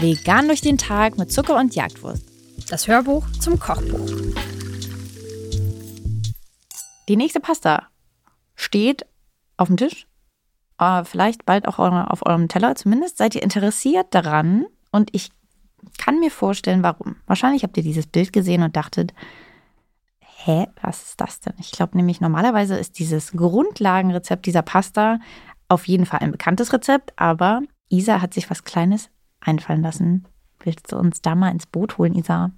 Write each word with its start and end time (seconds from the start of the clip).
Vegan 0.00 0.46
durch 0.46 0.60
den 0.60 0.78
Tag 0.78 1.18
mit 1.18 1.32
Zucker 1.32 1.56
und 1.56 1.74
Jagdwurst. 1.74 2.22
Das 2.68 2.86
Hörbuch 2.86 3.26
zum 3.40 3.58
Kochbuch. 3.58 4.10
Die 7.08 7.16
nächste 7.16 7.40
Pasta 7.40 7.88
steht 8.54 9.06
auf 9.56 9.68
dem 9.68 9.76
Tisch. 9.76 10.06
Äh, 10.78 11.04
vielleicht 11.04 11.46
bald 11.46 11.66
auch 11.66 11.78
auf 11.78 12.26
eurem 12.26 12.48
Teller. 12.48 12.74
Zumindest 12.74 13.18
seid 13.18 13.34
ihr 13.34 13.42
interessiert 13.42 14.08
daran. 14.10 14.66
Und 14.92 15.10
ich 15.12 15.30
kann 15.98 16.20
mir 16.20 16.30
vorstellen, 16.30 16.82
warum. 16.82 17.16
Wahrscheinlich 17.26 17.62
habt 17.62 17.76
ihr 17.76 17.82
dieses 17.82 18.06
Bild 18.06 18.32
gesehen 18.32 18.62
und 18.62 18.76
dachtet, 18.76 19.14
hä, 20.46 20.68
was 20.80 21.02
ist 21.02 21.20
das 21.20 21.40
denn? 21.40 21.54
Ich 21.58 21.72
glaube 21.72 21.96
nämlich, 21.96 22.20
normalerweise 22.20 22.76
ist 22.76 22.98
dieses 22.98 23.32
Grundlagenrezept 23.32 24.46
dieser 24.46 24.62
Pasta 24.62 25.18
auf 25.68 25.88
jeden 25.88 26.06
Fall 26.06 26.20
ein 26.20 26.30
bekanntes 26.30 26.72
Rezept, 26.72 27.12
aber 27.16 27.62
Isa 27.88 28.20
hat 28.20 28.32
sich 28.32 28.48
was 28.48 28.64
Kleines 28.64 29.10
einfallen 29.40 29.82
lassen. 29.82 30.26
Willst 30.60 30.92
du 30.92 30.96
uns 30.96 31.20
da 31.20 31.34
mal 31.34 31.50
ins 31.50 31.66
Boot 31.66 31.98
holen, 31.98 32.14
Isa? 32.14 32.52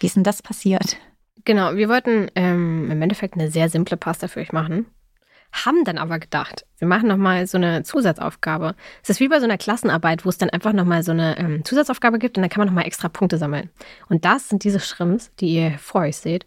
Wie 0.00 0.06
ist 0.06 0.16
denn 0.16 0.24
das 0.24 0.42
passiert? 0.42 0.96
Genau, 1.44 1.74
wir 1.74 1.88
wollten 1.88 2.28
ähm, 2.34 2.90
im 2.90 3.02
Endeffekt 3.02 3.34
eine 3.34 3.50
sehr 3.50 3.68
simple 3.68 3.96
Pasta 3.96 4.28
für 4.28 4.40
euch 4.40 4.52
machen. 4.52 4.86
Haben 5.54 5.84
dann 5.84 5.98
aber 5.98 6.18
gedacht, 6.18 6.66
wir 6.78 6.88
machen 6.88 7.06
nochmal 7.06 7.46
so 7.46 7.56
eine 7.58 7.84
Zusatzaufgabe. 7.84 8.74
Es 9.04 9.10
ist 9.10 9.20
wie 9.20 9.28
bei 9.28 9.38
so 9.38 9.44
einer 9.44 9.56
Klassenarbeit, 9.56 10.24
wo 10.24 10.28
es 10.28 10.36
dann 10.36 10.50
einfach 10.50 10.72
nochmal 10.72 11.04
so 11.04 11.12
eine 11.12 11.38
ähm, 11.38 11.64
Zusatzaufgabe 11.64 12.18
gibt 12.18 12.36
und 12.36 12.42
dann 12.42 12.50
kann 12.50 12.60
man 12.60 12.66
nochmal 12.66 12.86
extra 12.86 13.08
Punkte 13.08 13.38
sammeln. 13.38 13.70
Und 14.08 14.24
das 14.24 14.48
sind 14.48 14.64
diese 14.64 14.80
Shrimps, 14.80 15.30
die 15.38 15.54
ihr 15.54 15.78
vor 15.78 16.02
euch 16.02 16.16
seht. 16.16 16.44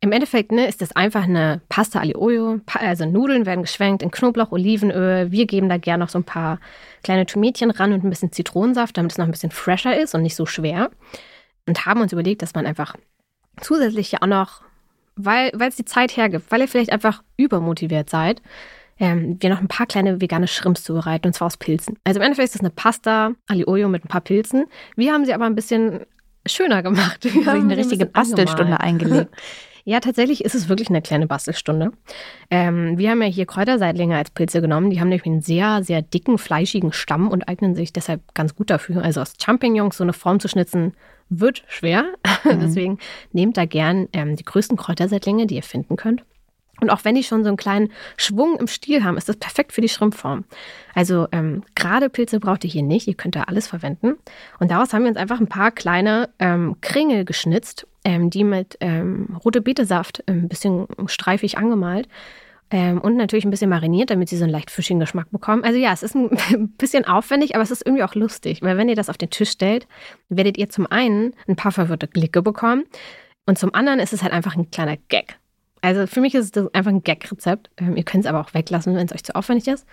Im 0.00 0.12
Endeffekt 0.12 0.50
ne, 0.50 0.66
ist 0.66 0.80
das 0.80 0.96
einfach 0.96 1.24
eine 1.24 1.60
Pasta 1.68 1.98
ali 1.98 2.14
olio. 2.16 2.60
Also 2.72 3.04
Nudeln 3.04 3.44
werden 3.44 3.62
geschwenkt 3.62 4.02
in 4.02 4.10
Knoblauch, 4.10 4.50
Olivenöl. 4.50 5.30
Wir 5.30 5.44
geben 5.46 5.68
da 5.68 5.76
gerne 5.76 6.04
noch 6.04 6.10
so 6.10 6.18
ein 6.18 6.24
paar 6.24 6.58
kleine 7.02 7.26
Tomätchen 7.26 7.70
ran 7.70 7.92
und 7.92 8.02
ein 8.02 8.10
bisschen 8.10 8.32
Zitronensaft, 8.32 8.96
damit 8.96 9.12
es 9.12 9.18
noch 9.18 9.26
ein 9.26 9.32
bisschen 9.32 9.50
fresher 9.50 10.00
ist 10.00 10.14
und 10.14 10.22
nicht 10.22 10.36
so 10.36 10.46
schwer. 10.46 10.90
Und 11.66 11.84
haben 11.84 12.00
uns 12.00 12.12
überlegt, 12.12 12.40
dass 12.40 12.54
man 12.54 12.64
einfach 12.64 12.94
zusätzlich 13.60 14.12
ja 14.12 14.22
auch 14.22 14.26
noch, 14.26 14.62
weil 15.18 15.50
es 15.68 15.76
die 15.76 15.84
Zeit 15.84 16.16
hergibt, 16.16 16.50
weil 16.50 16.60
ihr 16.60 16.68
vielleicht 16.68 16.92
einfach 16.92 17.22
übermotiviert 17.36 18.08
seid, 18.08 18.42
ähm, 19.00 19.36
wir 19.40 19.50
noch 19.50 19.60
ein 19.60 19.68
paar 19.68 19.86
kleine 19.86 20.20
vegane 20.20 20.48
Shrimps 20.48 20.82
zubereiten, 20.82 21.28
und 21.28 21.32
zwar 21.32 21.46
aus 21.46 21.56
Pilzen. 21.56 21.96
Also 22.04 22.18
im 22.18 22.24
Endeffekt 22.24 22.46
ist 22.46 22.54
das 22.54 22.60
eine 22.60 22.70
Pasta 22.70 23.32
olio 23.66 23.88
mit 23.88 24.04
ein 24.04 24.08
paar 24.08 24.20
Pilzen. 24.20 24.66
Wir 24.96 25.12
haben 25.12 25.24
sie 25.24 25.34
aber 25.34 25.46
ein 25.46 25.54
bisschen 25.54 26.00
schöner 26.46 26.82
gemacht. 26.82 27.22
Wir 27.22 27.46
haben 27.46 27.62
eine 27.62 27.76
richtige 27.76 28.06
ein 28.06 28.12
Bastelstunde 28.12 28.80
eingelegt. 28.80 29.30
Ja, 29.88 30.00
tatsächlich 30.00 30.44
ist 30.44 30.54
es 30.54 30.68
wirklich 30.68 30.90
eine 30.90 31.00
kleine 31.00 31.26
Bastelstunde. 31.26 31.92
Ähm, 32.50 32.98
wir 32.98 33.08
haben 33.08 33.22
ja 33.22 33.28
hier 33.28 33.46
Kräuterseitlinge 33.46 34.18
als 34.18 34.28
Pilze 34.28 34.60
genommen. 34.60 34.90
Die 34.90 35.00
haben 35.00 35.08
nämlich 35.08 35.24
einen 35.24 35.40
sehr, 35.40 35.82
sehr 35.82 36.02
dicken, 36.02 36.36
fleischigen 36.36 36.92
Stamm 36.92 37.28
und 37.28 37.48
eignen 37.48 37.74
sich 37.74 37.94
deshalb 37.94 38.20
ganz 38.34 38.54
gut 38.54 38.68
dafür. 38.68 39.02
Also 39.02 39.22
aus 39.22 39.32
Champignons 39.42 39.96
so 39.96 40.04
eine 40.04 40.12
Form 40.12 40.40
zu 40.40 40.48
schnitzen, 40.48 40.92
wird 41.30 41.64
schwer. 41.68 42.04
Mhm. 42.44 42.60
Deswegen 42.60 42.98
nehmt 43.32 43.56
da 43.56 43.64
gern 43.64 44.08
ähm, 44.12 44.36
die 44.36 44.44
größten 44.44 44.76
Kräuterseitlinge, 44.76 45.46
die 45.46 45.56
ihr 45.56 45.62
finden 45.62 45.96
könnt. 45.96 46.22
Und 46.80 46.90
auch 46.90 47.04
wenn 47.04 47.14
die 47.14 47.24
schon 47.24 47.42
so 47.42 47.48
einen 47.48 47.56
kleinen 47.56 47.90
Schwung 48.16 48.58
im 48.58 48.68
Stiel 48.68 49.02
haben, 49.02 49.16
ist 49.16 49.28
das 49.28 49.36
perfekt 49.36 49.72
für 49.72 49.80
die 49.80 49.88
Schrimpform. 49.88 50.44
Also 50.94 51.26
ähm, 51.32 51.64
gerade 51.74 52.10
Pilze 52.10 52.38
braucht 52.40 52.62
ihr 52.64 52.70
hier 52.70 52.84
nicht, 52.84 53.08
ihr 53.08 53.14
könnt 53.14 53.34
da 53.34 53.44
alles 53.44 53.66
verwenden. 53.66 54.14
Und 54.60 54.70
daraus 54.70 54.92
haben 54.92 55.02
wir 55.02 55.08
uns 55.08 55.18
einfach 55.18 55.40
ein 55.40 55.48
paar 55.48 55.72
kleine 55.72 56.28
ähm, 56.38 56.76
Kringel 56.80 57.24
geschnitzt, 57.24 57.86
ähm, 58.08 58.30
die 58.30 58.42
mit 58.42 58.78
ähm, 58.80 59.38
rote 59.44 59.60
Betesaft 59.60 60.24
ein 60.26 60.48
bisschen 60.48 60.86
streifig 61.08 61.58
angemalt 61.58 62.08
ähm, 62.70 63.02
und 63.02 63.16
natürlich 63.16 63.44
ein 63.44 63.50
bisschen 63.50 63.68
mariniert, 63.68 64.08
damit 64.08 64.30
sie 64.30 64.38
so 64.38 64.44
einen 64.44 64.52
leicht 64.52 64.70
fischigen 64.70 64.98
Geschmack 64.98 65.30
bekommen. 65.30 65.62
Also 65.62 65.78
ja, 65.78 65.92
es 65.92 66.02
ist 66.02 66.14
ein 66.14 66.30
bisschen 66.78 67.04
aufwendig, 67.04 67.54
aber 67.54 67.62
es 67.62 67.70
ist 67.70 67.84
irgendwie 67.84 68.02
auch 68.02 68.14
lustig, 68.14 68.62
weil 68.62 68.78
wenn 68.78 68.88
ihr 68.88 68.96
das 68.96 69.10
auf 69.10 69.18
den 69.18 69.28
Tisch 69.28 69.50
stellt, 69.50 69.86
werdet 70.30 70.56
ihr 70.56 70.70
zum 70.70 70.86
einen 70.86 71.34
ein 71.46 71.56
paar 71.56 71.70
verwirrte 71.70 72.06
Blicke 72.06 72.40
bekommen 72.40 72.84
und 73.46 73.58
zum 73.58 73.74
anderen 73.74 74.00
ist 74.00 74.14
es 74.14 74.22
halt 74.22 74.32
einfach 74.32 74.56
ein 74.56 74.70
kleiner 74.70 74.96
Gag. 75.08 75.38
Also 75.82 76.06
für 76.06 76.22
mich 76.22 76.34
ist 76.34 76.56
es 76.56 76.74
einfach 76.74 76.90
ein 76.90 77.02
Gag-Rezept. 77.02 77.68
Ähm, 77.76 77.94
ihr 77.94 78.04
könnt 78.04 78.24
es 78.24 78.30
aber 78.30 78.40
auch 78.40 78.54
weglassen, 78.54 78.96
wenn 78.96 79.06
es 79.06 79.12
euch 79.12 79.22
zu 79.22 79.36
aufwendig 79.36 79.68
ist. 79.68 79.86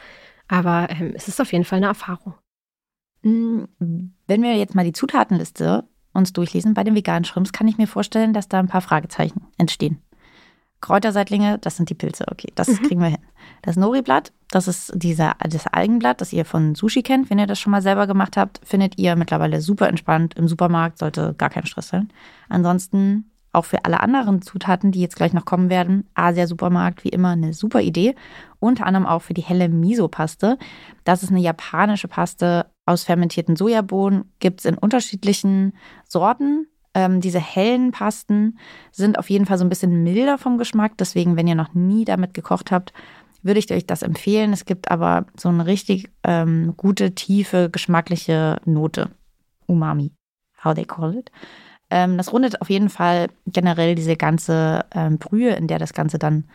Aber 0.47 0.87
ähm, 0.89 1.11
es 1.15 1.27
ist 1.27 1.41
auf 1.41 1.51
jeden 1.51 1.65
Fall 1.65 1.77
eine 1.77 1.87
Erfahrung. 1.87 2.33
Mm, 3.23 3.65
wenn 4.25 4.41
wir 4.41 4.55
jetzt 4.55 4.73
mal 4.73 4.85
die 4.85 4.93
Zutatenliste 4.93 5.83
uns 6.15 6.33
durchlesen 6.33 6.73
bei 6.73 6.83
den 6.83 6.95
veganen 6.95 7.25
Shrimps, 7.25 7.51
kann 7.51 7.67
ich 7.67 7.77
mir 7.77 7.87
vorstellen, 7.87 8.33
dass 8.33 8.47
da 8.47 8.59
ein 8.59 8.67
paar 8.67 8.81
Fragezeichen 8.81 9.47
entstehen. 9.57 10.01
Kräuterseitlinge, 10.81 11.57
das 11.59 11.77
sind 11.77 11.89
die 11.89 11.95
Pilze, 11.95 12.25
okay, 12.29 12.51
das 12.55 12.67
mhm. 12.67 12.83
kriegen 12.83 13.01
wir 13.01 13.07
hin. 13.07 13.25
Das 13.61 13.75
Nori-Blatt, 13.75 14.31
das 14.49 14.67
ist 14.67 14.91
dieser, 14.95 15.35
das 15.39 15.67
Algenblatt, 15.67 16.21
das 16.21 16.33
ihr 16.33 16.45
von 16.45 16.75
Sushi 16.75 17.01
kennt. 17.01 17.29
Wenn 17.29 17.39
ihr 17.39 17.47
das 17.47 17.59
schon 17.59 17.71
mal 17.71 17.81
selber 17.81 18.07
gemacht 18.07 18.37
habt, 18.37 18.61
findet 18.63 18.97
ihr 18.97 19.15
mittlerweile 19.15 19.61
super 19.61 19.87
entspannt 19.87 20.35
im 20.35 20.47
Supermarkt, 20.47 20.99
sollte 20.99 21.33
gar 21.37 21.49
kein 21.49 21.65
Stress 21.65 21.87
sein. 21.87 22.09
Ansonsten 22.49 23.31
auch 23.55 23.65
für 23.65 23.85
alle 23.85 24.01
anderen 24.01 24.41
Zutaten, 24.41 24.91
die 24.91 25.01
jetzt 25.01 25.15
gleich 25.15 25.33
noch 25.33 25.45
kommen 25.45 25.69
werden, 25.69 26.07
Asia-Supermarkt, 26.13 27.03
wie 27.03 27.09
immer, 27.09 27.29
eine 27.29 27.53
super 27.53 27.81
Idee. 27.81 28.13
Unter 28.59 28.85
anderem 28.85 29.07
auch 29.07 29.21
für 29.21 29.33
die 29.33 29.41
helle 29.41 29.69
Miso-Paste. 29.69 30.57
Das 31.03 31.23
ist 31.23 31.31
eine 31.31 31.39
japanische 31.39 32.07
Paste 32.07 32.67
aus 32.85 33.03
fermentierten 33.03 33.55
Sojabohnen, 33.55 34.31
gibt 34.39 34.59
es 34.59 34.65
in 34.65 34.77
unterschiedlichen 34.77 35.73
Sorten. 36.07 36.67
Ähm, 36.93 37.19
diese 37.19 37.39
hellen 37.39 37.91
Pasten 37.91 38.57
sind 38.91 39.19
auf 39.19 39.29
jeden 39.29 39.45
Fall 39.45 39.57
so 39.57 39.65
ein 39.65 39.69
bisschen 39.69 40.03
milder 40.03 40.37
vom 40.37 40.57
Geschmack. 40.57 40.97
Deswegen, 40.97 41.35
wenn 41.35 41.47
ihr 41.47 41.55
noch 41.55 41.73
nie 41.73 42.05
damit 42.05 42.33
gekocht 42.33 42.71
habt, 42.71 42.93
würde 43.41 43.59
ich 43.59 43.71
euch 43.71 43.85
das 43.85 44.01
empfehlen. 44.01 44.53
Es 44.53 44.65
gibt 44.65 44.89
aber 44.89 45.25
so 45.37 45.49
eine 45.49 45.65
richtig 45.65 46.09
ähm, 46.23 46.73
gute, 46.77 47.13
tiefe, 47.13 47.69
geschmackliche 47.69 48.59
Note. 48.65 49.11
Umami, 49.67 50.11
how 50.63 50.73
they 50.73 50.85
call 50.85 51.15
it. 51.15 51.31
Ähm, 51.89 52.17
das 52.17 52.33
rundet 52.33 52.61
auf 52.61 52.69
jeden 52.69 52.89
Fall 52.89 53.27
generell 53.45 53.95
diese 53.95 54.15
ganze 54.15 54.85
ähm, 54.93 55.17
Brühe, 55.17 55.53
in 55.53 55.67
der 55.67 55.79
das 55.79 55.93
Ganze 55.93 56.17
dann 56.17 56.45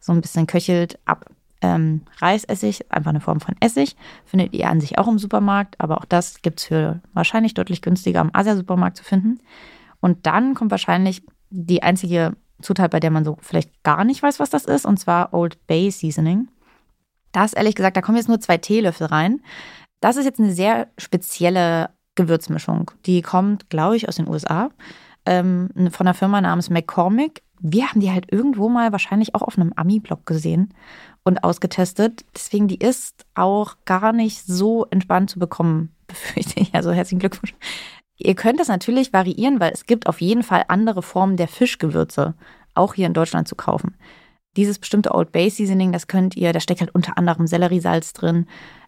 so 0.00 0.12
ein 0.12 0.20
bisschen 0.20 0.46
köchelt, 0.46 0.98
ab. 1.04 1.26
Ähm, 1.60 2.02
Reisessig, 2.18 2.90
einfach 2.92 3.10
eine 3.10 3.20
Form 3.20 3.40
von 3.40 3.56
Essig, 3.60 3.96
findet 4.24 4.54
ihr 4.54 4.68
an 4.68 4.80
sich 4.80 4.98
auch 4.98 5.08
im 5.08 5.18
Supermarkt, 5.18 5.74
aber 5.80 5.98
auch 5.98 6.04
das 6.04 6.42
gibt 6.42 6.60
es 6.60 6.66
für 6.66 7.00
wahrscheinlich 7.12 7.54
deutlich 7.54 7.82
günstiger 7.82 8.20
am 8.20 8.30
Asia-Supermarkt 8.32 8.96
zu 8.96 9.04
finden. 9.04 9.40
Und 10.00 10.26
dann 10.26 10.54
kommt 10.54 10.70
wahrscheinlich 10.70 11.22
die 11.50 11.82
einzige 11.82 12.36
Zutat, 12.62 12.90
bei 12.90 13.00
der 13.00 13.10
man 13.10 13.24
so 13.24 13.38
vielleicht 13.40 13.82
gar 13.82 14.04
nicht 14.04 14.22
weiß, 14.22 14.38
was 14.38 14.50
das 14.50 14.64
ist, 14.64 14.86
und 14.86 14.98
zwar 14.98 15.34
Old 15.34 15.66
Bay 15.66 15.90
Seasoning. 15.90 16.48
Das, 17.32 17.52
ehrlich 17.52 17.74
gesagt, 17.74 17.96
da 17.96 18.02
kommen 18.02 18.16
jetzt 18.16 18.28
nur 18.28 18.40
zwei 18.40 18.58
Teelöffel 18.58 19.06
rein. 19.06 19.40
Das 20.00 20.16
ist 20.16 20.24
jetzt 20.24 20.40
eine 20.40 20.52
sehr 20.52 20.88
spezielle 20.96 21.90
Gewürzmischung. 22.14 22.90
Die 23.06 23.22
kommt, 23.22 23.70
glaube 23.70 23.96
ich, 23.96 24.08
aus 24.08 24.16
den 24.16 24.28
USA 24.28 24.70
ähm, 25.26 25.70
von 25.90 26.06
einer 26.06 26.14
Firma 26.14 26.40
namens 26.40 26.70
McCormick. 26.70 27.42
Wir 27.60 27.88
haben 27.88 28.00
die 28.00 28.10
halt 28.10 28.32
irgendwo 28.32 28.68
mal 28.68 28.92
wahrscheinlich 28.92 29.34
auch 29.34 29.42
auf 29.42 29.58
einem 29.58 29.72
Ami-Blog 29.74 30.26
gesehen 30.26 30.74
und 31.24 31.44
ausgetestet. 31.44 32.24
Deswegen, 32.34 32.68
die 32.68 32.78
ist 32.78 33.26
auch 33.34 33.76
gar 33.84 34.12
nicht 34.12 34.46
so 34.46 34.86
entspannt 34.90 35.30
zu 35.30 35.38
bekommen, 35.38 35.92
befürchte 36.06 36.60
ich. 36.60 36.74
Also 36.74 36.92
herzlichen 36.92 37.20
Glückwunsch. 37.20 37.54
Ihr 38.16 38.34
könnt 38.34 38.58
das 38.58 38.68
natürlich 38.68 39.12
variieren, 39.12 39.60
weil 39.60 39.72
es 39.72 39.86
gibt 39.86 40.08
auf 40.08 40.20
jeden 40.20 40.42
Fall 40.42 40.64
andere 40.68 41.02
Formen 41.02 41.36
der 41.36 41.48
Fischgewürze, 41.48 42.34
auch 42.74 42.94
hier 42.94 43.06
in 43.06 43.14
Deutschland 43.14 43.46
zu 43.46 43.54
kaufen. 43.54 43.96
Dieses 44.56 44.78
bestimmte 44.78 45.14
Old 45.14 45.30
Bay 45.30 45.50
Seasoning, 45.50 45.92
das 45.92 46.08
könnt 46.08 46.36
ihr, 46.36 46.52
da 46.52 46.58
steckt 46.58 46.80
halt 46.80 46.94
unter 46.94 47.16
anderem 47.16 47.46
Selleriesalz 47.46 48.12
drin, 48.12 48.46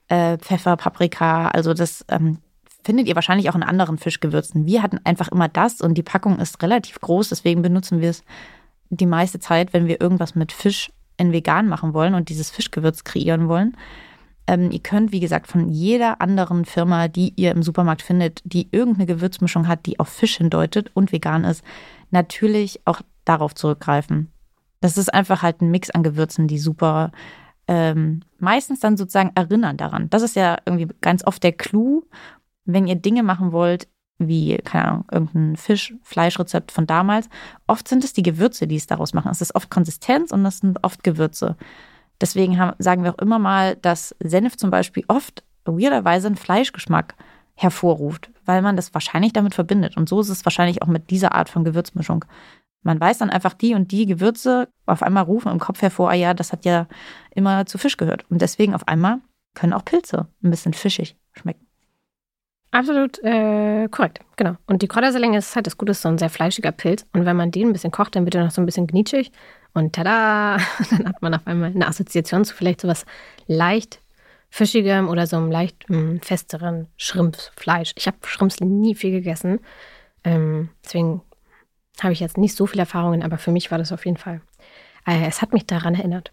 äh, 0.08 0.37
Pfeffer, 0.38 0.76
Paprika, 0.76 1.48
also 1.48 1.75
das 1.75 2.04
ähm, 2.08 2.38
findet 2.82 3.06
ihr 3.06 3.14
wahrscheinlich 3.14 3.48
auch 3.50 3.54
in 3.54 3.62
anderen 3.62 3.98
Fischgewürzen. 3.98 4.66
Wir 4.66 4.82
hatten 4.82 4.98
einfach 5.04 5.28
immer 5.28 5.48
das 5.48 5.81
und 5.81 5.94
die 5.94 6.02
Packung 6.02 6.41
ist 6.41 6.60
relativ 6.62 7.00
groß, 7.00 7.28
deswegen 7.28 7.62
benutzen 7.62 8.00
wir 8.00 8.10
es 8.10 8.25
die 8.90 9.06
meiste 9.06 9.38
Zeit, 9.38 9.72
wenn 9.72 9.86
wir 9.86 10.00
irgendwas 10.00 10.34
mit 10.34 10.52
Fisch 10.52 10.92
in 11.16 11.32
vegan 11.32 11.68
machen 11.68 11.94
wollen 11.94 12.14
und 12.14 12.28
dieses 12.28 12.50
Fischgewürz 12.50 13.04
kreieren 13.04 13.48
wollen. 13.48 13.76
Ähm, 14.46 14.70
ihr 14.70 14.81
könnt, 14.81 15.12
wie 15.12 15.20
gesagt, 15.20 15.46
von 15.46 15.69
jeder 15.69 16.20
anderen 16.20 16.64
Firma, 16.64 17.08
die 17.08 17.32
ihr 17.37 17.52
im 17.52 17.62
Supermarkt 17.62 18.02
findet, 18.02 18.40
die 18.44 18.69
irgendeine 18.70 19.06
Gewürzmischung 19.06 19.69
hat, 19.69 19.87
die 19.87 20.00
auf 20.00 20.08
Fisch 20.08 20.38
hindeutet 20.38 20.90
und 20.94 21.12
vegan 21.12 21.44
ist, 21.44 21.62
natürlich 22.10 22.81
auch 22.84 23.00
darauf 23.25 23.54
zurückgreifen. 23.54 24.31
Das 24.81 24.96
ist 24.96 25.12
einfach 25.12 25.43
halt 25.43 25.60
ein 25.60 25.70
Mix 25.70 25.90
an 25.90 26.02
Gewürzen, 26.02 26.48
die 26.48 26.58
super 26.58 27.12
ähm, 27.69 28.22
meistens 28.38 28.81
dann 28.81 28.96
sozusagen 28.96 29.32
erinnern 29.34 29.76
daran. 29.76 30.10
Das 30.10 30.22
ist 30.22 30.36
ja 30.36 30.56
irgendwie 30.64 30.88
ganz 31.00 31.25
oft 31.25 31.43
der 31.43 31.52
Clou 31.52 32.02
wenn 32.72 32.86
ihr 32.86 32.96
Dinge 32.96 33.22
machen 33.22 33.52
wollt, 33.52 33.88
wie, 34.20 34.58
keine 34.58 34.87
Ahnung, 34.87 35.05
irgendein 35.11 35.56
Fisch-Fleischrezept 35.56 36.70
von 36.70 36.87
damals, 36.87 37.28
oft 37.67 37.88
sind 37.88 38.05
es 38.05 38.12
die 38.12 38.22
Gewürze, 38.22 38.67
die 38.67 38.76
es 38.76 38.87
daraus 38.87 39.14
machen. 39.14 39.31
Es 39.31 39.40
ist 39.40 39.55
oft 39.55 39.70
Konsistenz 39.70 40.31
und 40.31 40.44
das 40.44 40.58
sind 40.58 40.78
oft 40.84 41.02
Gewürze. 41.02 41.56
Deswegen 42.20 42.58
haben, 42.58 42.76
sagen 42.78 43.02
wir 43.02 43.14
auch 43.14 43.19
immer 43.19 43.38
mal, 43.38 43.76
dass 43.76 44.14
Senf 44.20 44.56
zum 44.56 44.70
Beispiel 44.70 45.05
oft 45.08 45.43
weirderweise 45.64 46.26
einen 46.26 46.37
Fleischgeschmack 46.37 47.14
hervorruft, 47.55 48.31
weil 48.44 48.62
man 48.62 48.76
das 48.76 48.94
wahrscheinlich 48.94 49.32
damit 49.32 49.55
verbindet. 49.55 49.96
Und 49.96 50.08
so 50.08 50.20
ist 50.20 50.28
es 50.28 50.44
wahrscheinlich 50.44 50.82
auch 50.82 50.87
mit 50.87 51.11
dieser 51.11 51.34
Art 51.34 51.49
von 51.49 51.64
Gewürzmischung. 51.64 52.25
Man 52.82 53.00
weiß 53.00 53.19
dann 53.19 53.31
einfach, 53.31 53.55
die 53.55 53.75
und 53.75 53.90
die 53.93 54.06
Gewürze 54.06 54.69
auf 54.87 55.02
einmal 55.02 55.25
rufen 55.25 55.52
im 55.52 55.58
Kopf 55.58 55.82
hervor, 55.82 56.11
ah 56.11 56.14
ja, 56.14 56.32
das 56.32 56.52
hat 56.52 56.64
ja 56.64 56.87
immer 57.34 57.67
zu 57.67 57.78
Fisch 57.78 57.96
gehört. 57.96 58.25
Und 58.31 58.40
deswegen 58.40 58.75
auf 58.75 58.88
einmal 58.88 59.20
können 59.55 59.72
auch 59.72 59.84
Pilze 59.84 60.28
ein 60.43 60.50
bisschen 60.50 60.72
fischig 60.72 61.17
schmecken. 61.32 61.69
Absolut 62.81 63.23
äh, 63.23 63.88
korrekt, 63.88 64.21
genau. 64.37 64.56
Und 64.67 64.81
die 64.81 64.88
Kräuterselinge 64.88 65.37
ist 65.37 65.55
halt 65.55 65.67
das 65.67 65.77
Gute, 65.77 65.91
ist 65.91 66.00
so 66.00 66.09
ein 66.09 66.17
sehr 66.17 66.31
fleischiger 66.31 66.73
Pilz. 66.73 67.05
Und 67.12 67.27
wenn 67.27 67.37
man 67.37 67.50
den 67.50 67.69
ein 67.69 67.73
bisschen 67.75 67.91
kocht, 67.91 68.17
dann 68.17 68.25
wird 68.25 68.37
er 68.37 68.43
noch 68.43 68.53
so 68.53 68.62
ein 68.62 68.65
bisschen 68.65 68.87
gnitschig. 68.87 69.32
Und 69.75 69.94
tada, 69.94 70.56
dann 70.91 71.06
hat 71.06 71.21
man 71.21 71.35
auf 71.35 71.47
einmal 71.47 71.73
eine 71.73 71.87
Assoziation 71.87 72.47
zu 72.47 72.55
vielleicht 72.55 72.81
sowas 72.81 73.05
leicht 73.47 74.00
fischigem 74.49 75.11
oder 75.11 75.27
so 75.27 75.37
einem 75.37 75.50
leicht 75.50 75.91
mh, 75.91 75.99
hm, 75.99 76.21
festeren 76.23 76.87
Schrimpsfleisch. 76.97 77.93
Ich 77.97 78.06
habe 78.06 78.17
Schrimps 78.25 78.61
nie 78.61 78.94
viel 78.94 79.11
gegessen. 79.11 79.61
Ähm, 80.25 80.71
deswegen 80.82 81.21
habe 82.00 82.15
ich 82.15 82.21
jetzt 82.21 82.38
nicht 82.38 82.56
so 82.56 82.65
viele 82.65 82.85
Erfahrungen, 82.85 83.23
aber 83.23 83.37
für 83.37 83.50
mich 83.50 83.71
war 83.71 83.77
das 83.77 83.93
auf 83.93 84.06
jeden 84.06 84.17
Fall. 84.17 84.41
Äh, 85.06 85.27
es 85.29 85.43
hat 85.43 85.53
mich 85.53 85.67
daran 85.67 85.94
erinnert. 85.94 86.32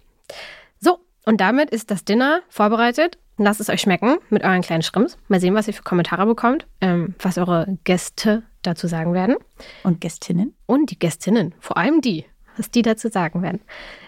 So, 0.80 1.00
und 1.26 1.42
damit 1.42 1.72
ist 1.72 1.92
das 1.92 2.06
Dinner 2.06 2.40
vorbereitet. 2.48 3.18
Lasst 3.38 3.62
es 3.62 3.70
euch 3.70 3.82
schmecken 3.82 4.18
mit 4.30 4.44
euren 4.44 4.62
kleinen 4.62 4.82
Schrimps. 4.82 5.18
Mal 5.28 5.40
sehen, 5.40 5.54
was 5.54 5.68
ihr 5.68 5.74
für 5.74 5.84
Kommentare 5.84 6.26
bekommt, 6.26 6.66
ähm, 6.82 7.14
was 7.20 7.38
eure 7.38 7.78
Gäste 7.84 8.44
dazu 8.64 8.88
sagen 8.88 9.14
werden. 9.14 9.36
Und 9.84 10.02
Gästinnen. 10.02 10.56
Und 10.66 10.90
die 10.90 11.00
Gästinnen, 11.00 11.54
vor 11.60 11.78
allem 11.78 12.02
die, 12.02 12.26
was 12.58 12.72
die 12.72 12.82
dazu 12.82 13.10
sagen 13.10 13.44
werden. 13.44 13.62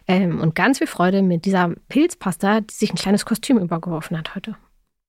Ähm, 0.08 0.42
und 0.42 0.56
ganz 0.56 0.80
viel 0.80 0.88
Freude 0.88 1.22
mit 1.22 1.46
dieser 1.46 1.76
Pilzpasta, 1.90 2.62
die 2.62 2.74
sich 2.74 2.92
ein 2.92 2.98
kleines 2.98 3.26
Kostüm 3.26 3.60
übergeworfen 3.60 4.18
hat 4.18 4.34
heute. 4.36 4.56